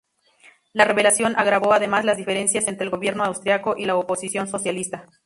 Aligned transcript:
La 0.73 0.85
revelación 0.85 1.35
agravó 1.37 1.73
además 1.73 2.05
las 2.05 2.17
diferencias 2.17 2.67
entre 2.67 2.85
el 2.85 2.89
Gobierno 2.89 3.23
austriaco 3.23 3.75
y 3.77 3.85
la 3.85 3.95
oposición 3.97 4.47
socialista. 4.47 5.05